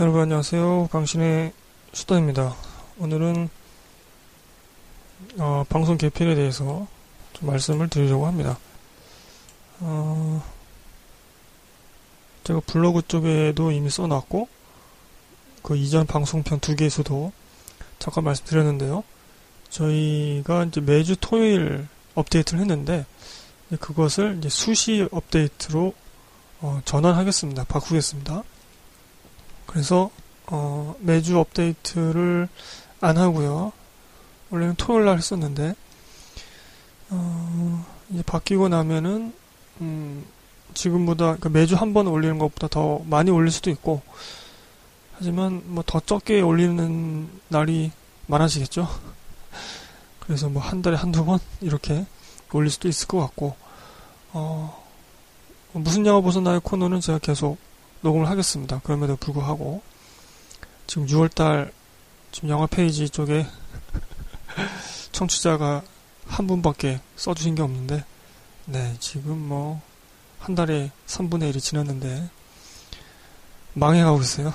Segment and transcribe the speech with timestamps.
[0.00, 0.88] 여러분 안녕하세요.
[0.90, 1.52] 강신의
[1.92, 2.56] 수다입니다.
[3.00, 3.50] 오늘은
[5.38, 6.86] 어, 방송 개편에 대해서
[7.34, 8.58] 좀 말씀을 드리려고 합니다.
[9.80, 10.42] 어,
[12.44, 14.48] 제가 블로그 쪽에도 이미 써놨고
[15.62, 17.30] 그 이전 방송편 두 개에서도
[17.98, 19.04] 잠깐 말씀드렸는데요.
[19.68, 23.04] 저희가 이제 매주 토요일 업데이트를 했는데
[23.78, 25.92] 그것을 이제 수시 업데이트로
[26.62, 27.64] 어, 전환하겠습니다.
[27.64, 28.44] 바꾸겠습니다.
[29.70, 30.10] 그래서
[30.48, 32.48] 어, 매주 업데이트를
[33.00, 33.72] 안 하고요.
[34.50, 35.76] 원래는 토요일 날 했었는데
[37.10, 39.32] 어, 이제 바뀌고 나면은
[39.80, 40.24] 음,
[40.74, 44.02] 지금보다 그러니까 매주 한 번 올리는 것보다 더 많이 올릴 수도 있고
[45.16, 47.92] 하지만 뭐 더 적게 올리는 날이
[48.26, 48.88] 많아지겠죠.
[50.18, 52.06] 그래서 뭐 한 달에 한두 번 이렇게
[52.52, 53.54] 올릴 수도 있을 것 같고
[54.32, 54.84] 어,
[55.74, 57.56] 무슨 영화 보셨나요 코너는 제가 계속
[58.00, 58.80] 녹음을 하겠습니다.
[58.84, 59.82] 그럼에도 불구하고
[60.86, 61.72] 지금 6월달
[62.32, 63.46] 지금 영화 페이지 쪽에
[65.12, 65.82] 청취자가
[66.26, 68.04] 한 분밖에 써주신 게 없는데
[68.66, 69.90] 네 지금 뭐
[70.40, 72.28] 한 달에 3분의 1이 지났는데
[73.74, 74.54] 망해가고 있어요.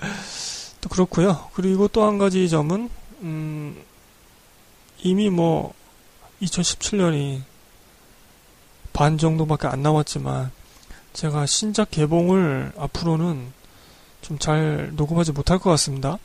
[0.80, 1.50] 또 그렇고요.
[1.54, 2.90] 그리고 또 한 가지 점은
[3.22, 3.82] 음,
[5.02, 5.74] 이미 뭐
[6.42, 7.42] 2017년이
[8.92, 10.52] 반 정도밖에 안 남았지만
[11.12, 13.60] 제가 신작 개봉을 앞으로는
[14.22, 16.18] 좀 잘 녹음하지 못할 것 같습니다.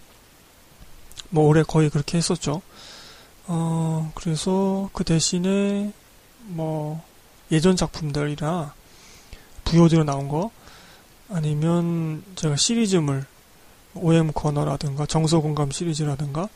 [1.29, 2.61] 뭐 올해 거의 그렇게 했었죠.
[3.47, 5.91] 어, 그래서 그 대신에
[6.47, 7.03] 뭐
[7.51, 8.73] 예전 작품들이나
[9.63, 10.51] VOD로 나온 거
[11.29, 13.25] 아니면 제가 시리즈물
[13.95, 16.49] OM 커너라든가 정서공감 시리즈라든가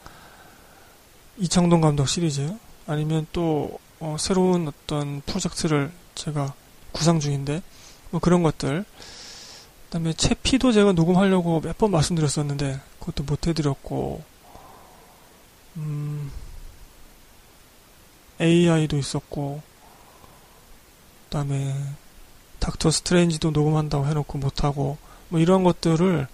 [1.38, 2.54] 이창동 감독 시리즈
[2.86, 6.54] 아니면 또 어, 새로운 어떤 프로젝트를 제가
[6.92, 7.62] 구상 중인데
[8.12, 8.86] 뭐 그런 것들
[9.90, 14.24] 그다음에 채피도 제가 녹음하려고 몇 번 말씀드렸었는데 그것도 못 해드렸고
[15.78, 16.32] 음,
[18.42, 19.61] AI도 있었고
[21.26, 21.76] 그다음에
[22.60, 24.98] 닥터 스트레인지도 녹음한다고 해놓고 못하고
[25.30, 26.28] 뭐 이런 것들을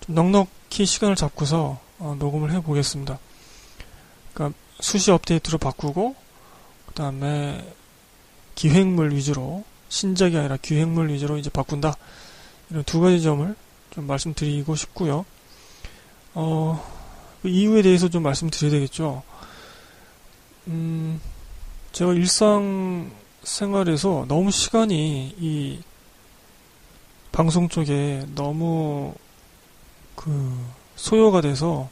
[0.00, 3.18] 좀 넉넉히 시간을 잡고서 어, 녹음을 해보겠습니다.
[4.32, 6.14] 그러니까 수시 업데이트로 바꾸고
[6.86, 7.74] 그 다음에
[8.54, 11.94] 기획물 위주로 신작이 아니라 기획물 위주로 이제 바꾼다.
[12.70, 13.54] 이런 두 가지 점을
[13.90, 15.26] 좀 말씀드리고 싶고요.
[16.34, 16.82] 어,
[17.42, 19.22] 그 이유에 대해서 좀 말씀드려야 되겠죠.
[20.68, 21.20] 음,
[21.92, 23.10] 제가 일상
[23.42, 25.80] 생활에서 너무 시간이 이
[27.32, 29.12] 방송 쪽에 너무
[30.14, 30.56] 그
[30.94, 31.88] 소요가 돼서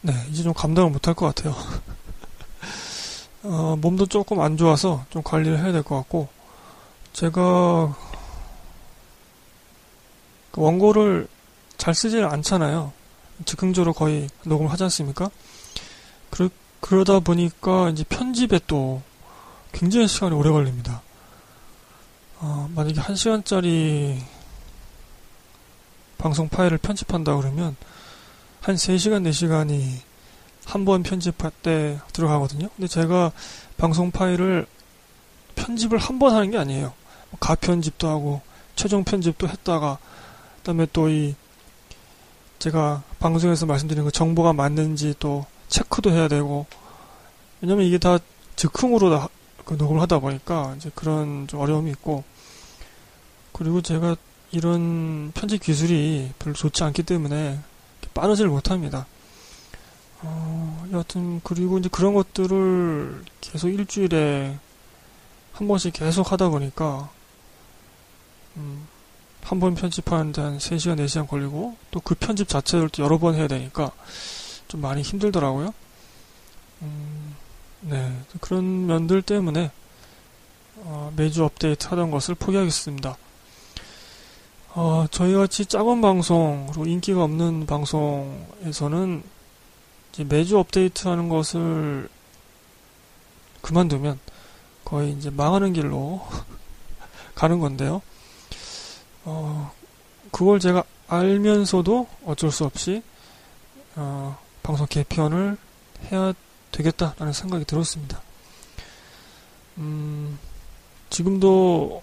[0.00, 1.54] 네, 이제 좀 감당을 못할 것 같아요.
[3.44, 6.28] 어, 몸도 조금 안 좋아서 좀 관리를 해야 될 것 같고
[7.14, 7.96] 제가
[10.50, 11.28] 그 원고를
[11.78, 12.92] 잘 쓰질 않잖아요.
[13.44, 15.30] 즉흥적으로 거의 녹음을 하지 않습니까?
[16.30, 16.48] 그러,
[16.80, 19.00] 그러다 보니까 이제 편집에 또
[19.72, 21.02] 굉장히 시간이 오래 걸립니다.
[22.40, 24.20] 어, 만약에 1시간짜리
[26.18, 27.76] 방송 파일을 편집한다 그러면
[28.60, 29.98] 한 3시간, 4시간이
[30.66, 32.68] 한 번 편집할 때 들어가거든요.
[32.74, 33.32] 근데 제가
[33.76, 34.66] 방송 파일을
[35.54, 36.92] 편집을 한 번 하는 게 아니에요.
[37.40, 38.40] 가편집도 하고
[38.76, 39.98] 최종 편집도 했다가
[40.58, 41.34] 그다음에 또 이
[42.58, 46.66] 제가 방송에서 말씀드린 그 정보가 맞는지 또 체크도 해야 되고
[47.60, 48.18] 왜냐면 이게 다
[48.56, 49.28] 즉흥으로 다
[49.64, 52.24] 그 녹음을 하다 보니까 이제 그런 좀 어려움이 있고
[53.52, 54.16] 그리고 제가
[54.50, 57.58] 이런 편집 기술이 별로 좋지 않기 때문에
[58.12, 59.06] 빠르지를 못합니다.
[60.22, 64.58] 어, 여하튼 그리고 이제 그런 것들을 계속 일주일에
[65.52, 67.10] 한 번씩 계속 하다 보니까
[68.56, 68.86] 음,
[69.42, 73.46] 한 번 편집하는데 한 3시간, 4시간 걸리고 또 그 편집 자체를 또 여러 번 해야
[73.46, 73.90] 되니까
[74.68, 75.74] 좀 많이 힘들더라고요.
[76.82, 77.36] 음,
[77.82, 78.12] 네.
[78.40, 79.70] 그런 면들 때문에
[80.76, 83.16] 어, 매주 업데이트 하던 것을 포기하겠습니다.
[84.76, 89.22] 어, 저희같이 작은 방송, 그리고 인기가 없는 방송에서는
[90.26, 92.08] 매주 업데이트 하는 것을
[93.62, 94.18] 그만두면
[94.84, 96.26] 거의 이제 망하는 길로
[97.34, 98.02] 가는 건데요.
[99.24, 99.72] 어,
[100.30, 103.02] 그걸 제가 알면서도 어쩔 수 없이
[103.96, 105.56] 어, 방송 개편을
[106.10, 106.32] 해야
[106.72, 108.20] 되겠다라는 생각이 들었습니다.
[109.78, 110.38] 음,
[111.10, 112.02] 지금도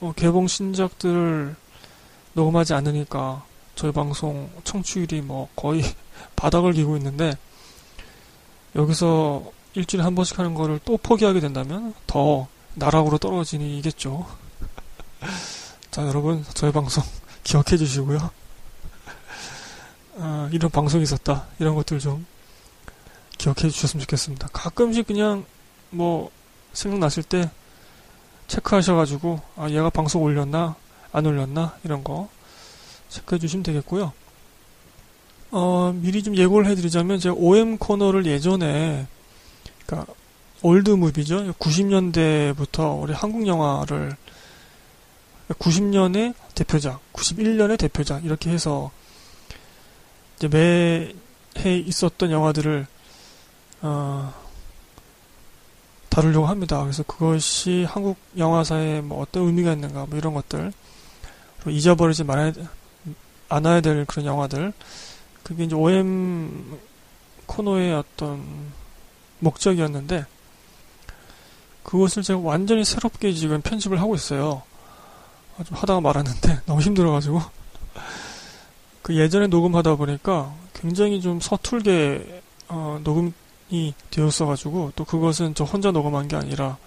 [0.00, 1.56] 어, 개봉 신작들을
[2.34, 3.44] 녹음하지 않으니까
[3.74, 5.82] 저희 방송 청취율이 뭐 거의
[6.36, 7.32] 바닥을 기고 있는데
[8.74, 9.44] 여기서
[9.74, 14.26] 일주일에 한 번씩 하는 거를 또 포기하게 된다면 더 나락으로 떨어지니겠죠.
[15.92, 17.04] 자, 여러분, 저희 방송
[17.44, 18.30] 기억해 주시고요.
[20.14, 21.44] 어, 이런 방송이 있었다.
[21.58, 22.24] 이런 것들 좀
[23.36, 24.48] 기억해 주셨으면 좋겠습니다.
[24.54, 25.44] 가끔씩 그냥
[25.90, 26.30] 뭐
[26.72, 27.50] 생각났을 때
[28.46, 30.76] 체크하셔가지고 아 얘가 방송 올렸나
[31.12, 32.30] 안 올렸나 이런 거
[33.10, 34.14] 체크해 주시면 되겠고요.
[35.50, 39.06] 어, 미리 좀 예고를 해드리자면 제가 OM 코너를 예전에
[39.84, 40.10] 그러니까
[40.62, 41.52] old movie죠.
[41.52, 44.16] 90년대부터 우리 한국 영화를
[45.54, 48.90] 90년의 대표작, 91년의 대표작 이렇게 해서
[50.36, 52.86] 이제 매해 있었던 영화들을
[53.82, 54.34] 어,
[56.08, 56.80] 다루려고 합니다.
[56.82, 60.72] 그래서 그것이 한국 영화사에 뭐 어떤 의미가 있는가 뭐 이런 것들
[61.66, 62.52] 잊어버리지 말아야
[63.48, 64.72] 않아야 될 그런 영화들
[65.42, 66.78] 그게 이제 OM
[67.46, 68.72] 코너의 어떤
[69.38, 70.26] 목적이었는데
[71.82, 74.62] 그것을 제가 완전히 새롭게 지금 편집을 하고 있어요.
[75.64, 77.40] 좀 하다가 말았는데 너무 힘들어가지고.
[79.02, 86.28] 그 예전에 녹음하다 보니까 굉장히 좀 서툴게 어, 녹음이 되었어가지고 또 그것은 저 혼자 녹음한
[86.28, 86.78] 게 아니라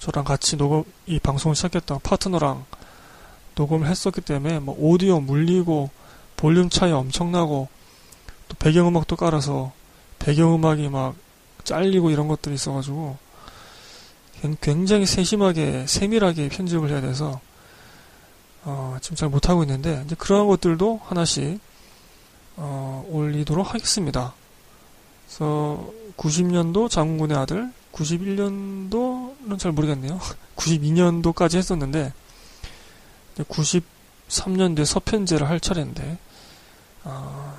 [0.00, 2.64] 저랑 같이 녹음 이 방송을 시작했던 파트너랑
[3.54, 5.90] 녹음을 했었기 때문에 뭐 오디오 물리고
[6.36, 7.68] 볼륨 차이 엄청나고
[8.48, 9.72] 또 배경음악도 깔아서
[10.18, 11.14] 배경음악이 막
[11.64, 13.16] 잘리고 이런 것들이 있어가지고
[14.60, 17.40] 굉장히 세심하게 세밀하게 편집을 해야 돼서
[18.70, 21.58] 어, 지금 잘 못하고 있는데 이제 그러한 것들도 하나씩
[22.56, 24.34] 어, 올리도록 하겠습니다.
[25.26, 30.20] 그래서 90년도 장군의 아들, 91년도는 잘 모르겠네요.
[30.56, 32.12] 92년도까지 했었는데
[33.38, 36.18] 93년도에 서편제를 할 차례인데
[37.04, 37.56] 어,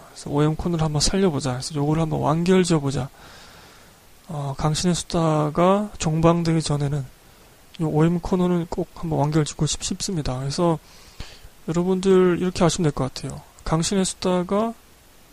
[0.58, 1.54] 코너를 한번 살려보자.
[1.54, 3.10] 그래서 요거를 한번 완결 지어보자.
[4.28, 7.19] 어, 강신의 수다가 종방되기 전에는 이
[7.82, 10.38] OM 코너는 꼭 한번 완결 짓고 싶습니다.
[10.40, 10.80] 그래서
[11.68, 13.42] 여러분들 이렇게 하시면 될 것 같아요.
[13.64, 14.74] 강신의 수다가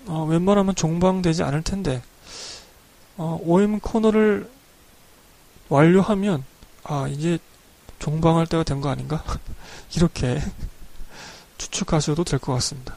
[0.06, 2.02] 어, 웬만하면 종방되지 않을 텐데
[3.16, 4.48] 어, OM 코너를
[5.68, 6.44] 완료하면
[6.84, 7.38] 아 이제
[7.98, 9.24] 종방할 때가 된 거 아닌가?
[9.96, 10.40] 이렇게
[11.58, 12.96] 추측하셔도 될 것 같습니다.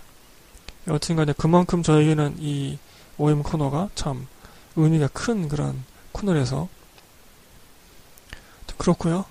[0.88, 2.78] 여튼간에 그만큼 저에게는 이
[3.18, 4.28] OM 코너가 참
[4.75, 6.68] 의미가 큰 그런 코너라서
[8.78, 9.25] 그렇고요.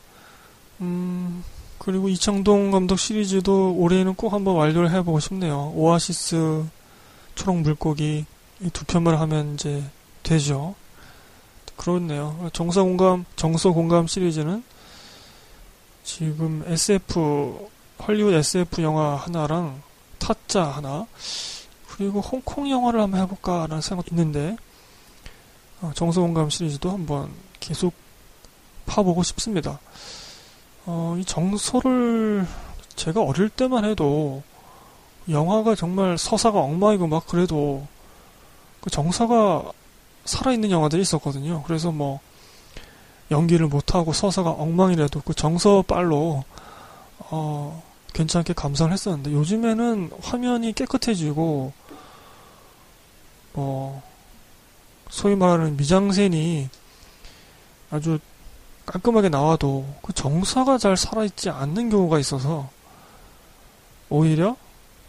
[0.80, 1.44] 음,
[1.78, 5.72] 그리고 이창동 감독 시리즈도 올해는 꼭 한번 완료를 해보고 싶네요.
[5.74, 6.64] 오아시스,
[7.34, 8.26] 초록 물고기
[8.60, 9.84] 이두 편만 하면 이제
[10.22, 10.74] 되죠.
[11.76, 12.50] 그렇네요.
[12.52, 14.64] 정서 공감, 정서 공감 시리즈는
[16.02, 17.68] 지금 SF
[18.06, 19.82] 헐리우드 SF 영화 하나랑
[20.18, 21.06] 타짜 하나
[21.88, 24.56] 그리고 홍콩 영화를 한번 해볼까라는 생각이 있는데
[25.80, 27.30] 어, 정서 공감 시리즈도 한번
[27.60, 27.94] 계속
[28.86, 29.78] 파보고 싶습니다.
[30.90, 32.46] 어, 이 정서를
[32.96, 34.42] 제가 어릴 때만 해도
[35.28, 37.86] 영화가 정말 서사가 엉망이고 막 그래도
[38.80, 39.70] 그 정서가
[40.24, 41.62] 살아있는 영화들이 있었거든요.
[41.64, 42.20] 그래서 뭐
[43.30, 46.42] 연기를 못하고 서사가 엉망이라도 그 정서 빨로
[47.18, 47.82] 어,
[48.14, 51.70] 괜찮게 감상을 했었는데 요즘에는 화면이 깨끗해지고
[53.52, 54.02] 뭐
[55.10, 56.70] 소위 말하는 미장센이
[57.90, 58.18] 아주
[58.88, 62.70] 깔끔하게 나와도 그 정서가 잘 살아있지 않는 경우가 있어서
[64.08, 64.56] 오히려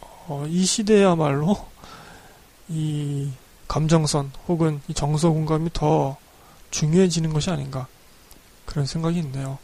[0.00, 1.56] 어, 이 시대야말로
[2.68, 3.30] 이
[3.68, 6.18] 감정선 혹은 이 정서 공감이 더
[6.70, 7.86] 중요해지는 것이 아닌가
[8.66, 9.58] 그런 생각이 있네요.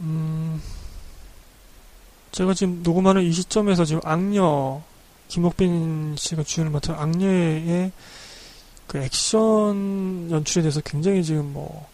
[0.00, 0.62] 음,
[2.32, 4.80] 제가 지금 녹음하는 이 시점에서 지금 악녀
[5.28, 7.92] 김옥빈 씨가 주연을 맡은 악녀의
[8.86, 11.86] 그 액션 연출에 대해서 굉장히 지금 뭐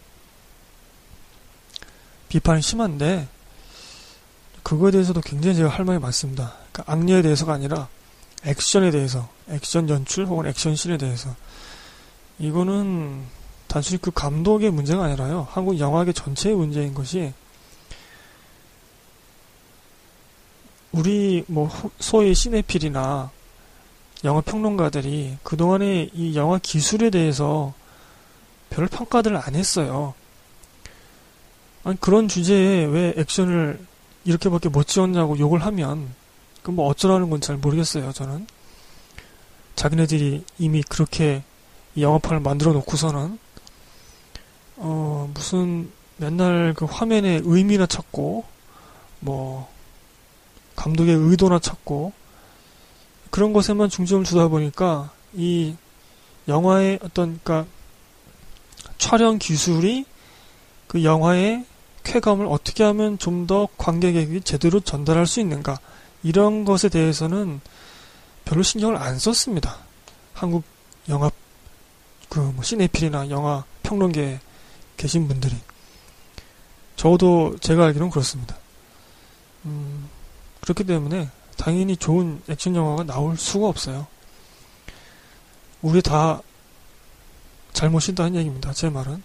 [2.33, 3.27] 비판이 심한데
[4.63, 6.55] 그거에 대해서도 굉장히 제가 할 말이 많습니다.
[6.71, 7.87] 그러니까 악녀에 대해서가 아니라
[8.43, 11.35] 액션에 대해서 액션 연출 혹은 액션씬에 대해서
[12.39, 13.21] 이거는
[13.67, 15.47] 단순히 그 감독의 문제가 아니라요.
[15.51, 17.33] 한국 영화계 전체의 문제인 것이
[20.91, 23.29] 우리 뭐 소위 시네필이나
[24.23, 27.75] 영화 평론가들이 그동안에 이 영화 기술에 대해서
[28.71, 30.15] 별 평가들을 안 했어요.
[31.83, 33.79] 아니 그런 주제에 왜 액션을
[34.25, 36.13] 이렇게밖에 못 지었냐고 욕을 하면
[36.63, 38.11] 그 뭐 어쩌라는 건 잘 모르겠어요.
[38.13, 38.47] 저는
[39.75, 41.43] 자기네들이 이미 그렇게
[41.97, 43.37] 영화판을 만들어 놓고서는
[44.77, 48.45] 어 무슨 맨날 그 화면의 의미나 찾고
[49.19, 49.69] 뭐
[50.75, 52.13] 감독의 의도나 찾고
[53.29, 55.75] 그런 것에만 중점을 주다 보니까 이
[56.47, 57.69] 영화의 어떤 그러니까
[58.97, 60.05] 촬영 기술이
[60.87, 61.65] 그 영화의
[62.03, 65.79] 쾌감을 어떻게 하면 좀 더 관객에게 제대로 전달할 수 있는가
[66.23, 67.59] 이런 것에 대해서는
[68.45, 69.77] 별로 신경을 안 썼습니다.
[70.33, 70.63] 한국
[71.09, 71.29] 영화
[72.29, 74.39] 그뭐 시네필이나 영화 평론계에
[74.97, 75.55] 계신 분들이
[76.95, 78.55] 저도 제가 알기로는 그렇습니다.
[79.65, 80.09] 음,
[80.61, 84.07] 그렇기 때문에 당연히 좋은 액션 영화가 나올 수가 없어요.
[85.81, 86.41] 우리 다
[87.73, 88.71] 잘못이다는 얘기입니다.
[88.71, 89.21] 제 말은.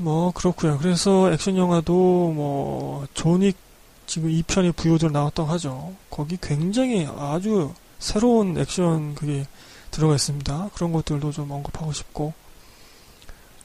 [0.00, 0.78] 뭐 그렇고요.
[0.78, 3.56] 그래서 액션 영화도 뭐 조닉
[4.06, 5.94] 지금 2편이 부요들 나왔다고 하죠.
[6.08, 9.46] 거기 굉장히 아주 새로운 액션 그게
[9.90, 10.70] 들어가 있습니다.
[10.74, 12.32] 그런 것들도 좀 언급하고 싶고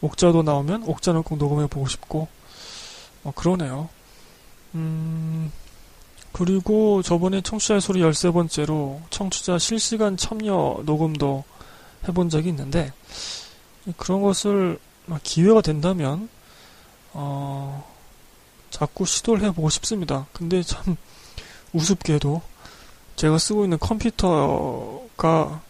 [0.01, 2.27] 옥자도 나오면 옥자는 꼭 녹음해 보고 싶고
[3.23, 3.87] 어, 그러네요.
[4.75, 5.51] 음,
[6.33, 11.45] 그리고 저번에 청취자의 소리 13번째로 청취자 실시간 참여 녹음도
[12.09, 12.91] 해본 적이 있는데
[13.95, 14.79] 그런 것을
[15.23, 16.29] 기회가 된다면
[17.13, 17.89] 어,
[18.69, 20.27] 자꾸 시도를 해보고 싶습니다.
[20.33, 20.97] 근데 참
[21.73, 22.41] 우습게도
[23.15, 25.61] 제가 쓰고 있는 컴퓨터가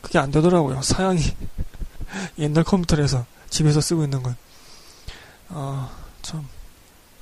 [0.00, 0.80] 그게 안 되더라고요.
[0.82, 1.20] 사양이
[2.38, 4.36] 옛날 컴퓨터에서 집에서 쓰고 있는 건.
[5.48, 5.90] 아,
[6.22, 6.46] 참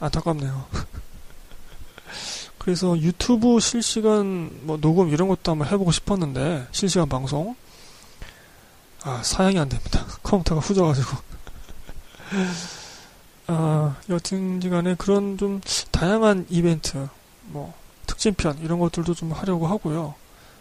[0.00, 0.66] 안타깝네요.
[2.58, 7.56] 그래서 유튜브 실시간 뭐 녹음 이런 것도 한번 해보고 싶었는데 실시간 방송
[9.04, 10.06] 아 사양이 안 됩니다.
[10.22, 11.16] 컴퓨터가 후져가지고
[13.48, 17.06] 아 여튼지간에 그런 좀 다양한 이벤트
[17.42, 17.74] 뭐
[18.06, 20.14] 특집편 이런 것들도 좀 하려고 하고요.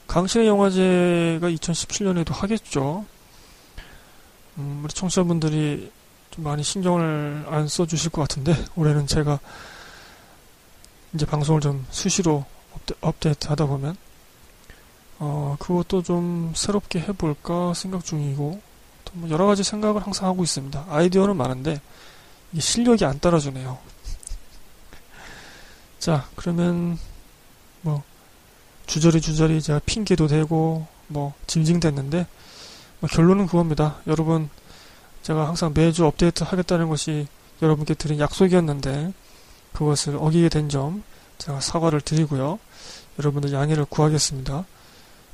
[0.07, 3.05] 강신의 영화제가 2017년에도 하겠죠.
[4.57, 5.89] 음, 우리 청취자분들이
[6.31, 9.39] 좀 많이 신경을 안 써주실 것 같은데 올해는 제가
[11.13, 12.45] 이제 방송을 좀 수시로
[12.99, 13.95] 업데, 이트 하다 보면
[15.19, 18.61] 어, 그것도 좀 새롭게 해볼까 생각 중이고
[19.13, 20.85] 뭐 여러 가지 생각을 항상 하고 있습니다.
[20.89, 21.79] 아이디어는 많은데
[22.57, 23.77] 실력이 안 따라주네요.
[25.99, 26.97] 자, 그러면
[27.81, 28.03] 뭐
[28.87, 32.25] 주저리 주저리 제가 핑계도 대고 뭐 징징댔는데
[32.99, 33.97] 뭐 결론은 그겁니다.
[34.07, 34.49] 여러분
[35.21, 37.27] 제가 항상 매주 업데이트 하겠다는 것이
[37.61, 39.13] 여러분께 드린 약속이었는데
[39.73, 41.03] 그것을 어기게 된 점
[41.37, 42.59] 제가 사과를 드리고요.
[43.19, 44.65] 여러분들 양해를 구하겠습니다.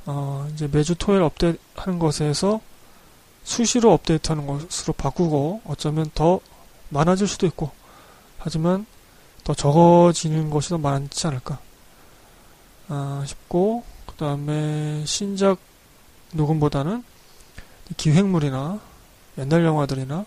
[0.06, 2.60] 어, 이제 매주 토요일 업데이트 하는 것에서
[3.44, 6.40] 수시로 업데이트 하는 것으로 바꾸고 어쩌면 더
[6.90, 7.70] 많아질 수도 있고
[8.38, 8.86] 하지만
[9.44, 11.58] 더 적어지는 것이 더 많지 않을까
[12.88, 15.58] 아, 싶고 그 다음에 신작
[16.32, 17.04] 녹음보다는
[17.96, 18.80] 기획물이나
[19.38, 20.26] 옛날 영화들이나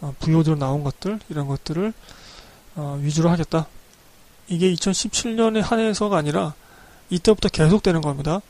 [0.00, 1.92] 어, 부요으로 나온 것들 이런 것들을
[2.76, 3.66] 어, 위주로 하겠다.
[4.48, 6.54] 이게 2017년에 한해서가 아니라
[7.10, 8.40] 이때부터 계속되는 겁니다.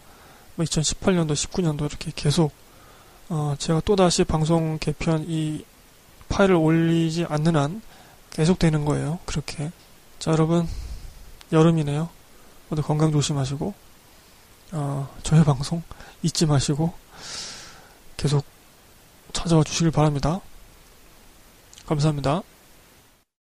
[0.64, 2.52] 2018년도, 뭐 19년도 이렇게 계속
[3.28, 5.64] 어, 제가 또다시 방송 개편 이
[6.28, 7.82] 파일을 올리지 않는 한
[8.30, 9.18] 계속 되는 거예요.
[9.26, 9.70] 그렇게.
[10.18, 10.68] 자, 여러분
[11.52, 12.08] 여름이네요.
[12.68, 13.74] 모두 건강 조심하시고
[14.72, 15.82] 어, 저희 방송
[16.22, 16.92] 잊지 마시고
[18.16, 18.44] 계속
[19.32, 20.40] 찾아와 주시길 바랍니다.
[21.86, 22.42] 감사합니다.